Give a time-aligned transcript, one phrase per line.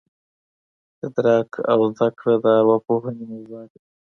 [1.05, 3.81] ادراک او زده کړه د ارواپوهني موضوعات دي.